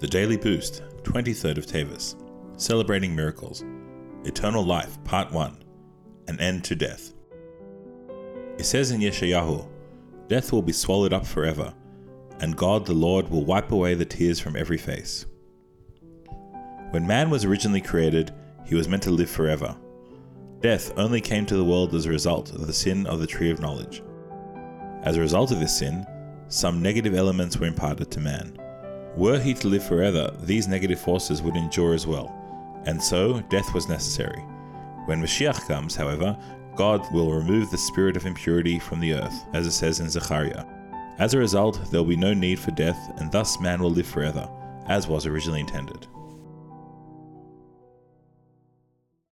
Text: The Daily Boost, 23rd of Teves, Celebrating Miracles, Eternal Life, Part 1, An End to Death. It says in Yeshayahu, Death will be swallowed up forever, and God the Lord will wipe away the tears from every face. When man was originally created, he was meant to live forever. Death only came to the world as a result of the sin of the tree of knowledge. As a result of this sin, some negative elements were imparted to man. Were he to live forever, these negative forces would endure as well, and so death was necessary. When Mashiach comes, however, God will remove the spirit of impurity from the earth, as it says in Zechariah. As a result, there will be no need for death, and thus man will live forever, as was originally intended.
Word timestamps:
The 0.00 0.06
Daily 0.06 0.36
Boost, 0.36 0.84
23rd 1.02 1.58
of 1.58 1.66
Teves, 1.66 2.14
Celebrating 2.56 3.16
Miracles, 3.16 3.64
Eternal 4.22 4.64
Life, 4.64 5.02
Part 5.02 5.32
1, 5.32 5.64
An 6.28 6.38
End 6.38 6.62
to 6.66 6.76
Death. 6.76 7.14
It 8.58 8.64
says 8.64 8.92
in 8.92 9.00
Yeshayahu, 9.00 9.66
Death 10.28 10.52
will 10.52 10.62
be 10.62 10.72
swallowed 10.72 11.12
up 11.12 11.26
forever, 11.26 11.74
and 12.38 12.56
God 12.56 12.86
the 12.86 12.92
Lord 12.92 13.28
will 13.28 13.44
wipe 13.44 13.72
away 13.72 13.94
the 13.94 14.04
tears 14.04 14.38
from 14.38 14.54
every 14.54 14.78
face. 14.78 15.26
When 16.90 17.04
man 17.04 17.28
was 17.28 17.44
originally 17.44 17.80
created, 17.80 18.32
he 18.64 18.76
was 18.76 18.86
meant 18.86 19.02
to 19.02 19.10
live 19.10 19.28
forever. 19.28 19.76
Death 20.60 20.96
only 20.96 21.20
came 21.20 21.44
to 21.46 21.56
the 21.56 21.64
world 21.64 21.92
as 21.96 22.06
a 22.06 22.10
result 22.10 22.52
of 22.52 22.68
the 22.68 22.72
sin 22.72 23.04
of 23.08 23.18
the 23.18 23.26
tree 23.26 23.50
of 23.50 23.58
knowledge. 23.58 24.04
As 25.02 25.16
a 25.16 25.20
result 25.20 25.50
of 25.50 25.58
this 25.58 25.76
sin, 25.76 26.06
some 26.46 26.80
negative 26.80 27.16
elements 27.16 27.56
were 27.56 27.66
imparted 27.66 28.12
to 28.12 28.20
man. 28.20 28.56
Were 29.18 29.40
he 29.40 29.52
to 29.52 29.66
live 29.66 29.82
forever, 29.82 30.30
these 30.44 30.68
negative 30.68 31.00
forces 31.00 31.42
would 31.42 31.56
endure 31.56 31.92
as 31.92 32.06
well, 32.06 32.32
and 32.86 33.02
so 33.02 33.40
death 33.50 33.74
was 33.74 33.88
necessary. 33.88 34.40
When 35.06 35.20
Mashiach 35.20 35.66
comes, 35.66 35.96
however, 35.96 36.38
God 36.76 37.04
will 37.12 37.32
remove 37.32 37.68
the 37.68 37.78
spirit 37.78 38.16
of 38.16 38.26
impurity 38.26 38.78
from 38.78 39.00
the 39.00 39.14
earth, 39.14 39.34
as 39.54 39.66
it 39.66 39.72
says 39.72 39.98
in 39.98 40.08
Zechariah. 40.08 40.64
As 41.18 41.34
a 41.34 41.38
result, 41.38 41.80
there 41.90 42.00
will 42.00 42.10
be 42.10 42.16
no 42.16 42.32
need 42.32 42.60
for 42.60 42.70
death, 42.70 42.96
and 43.16 43.32
thus 43.32 43.58
man 43.58 43.82
will 43.82 43.90
live 43.90 44.06
forever, 44.06 44.48
as 44.86 45.08
was 45.08 45.26
originally 45.26 45.58
intended. 45.58 46.06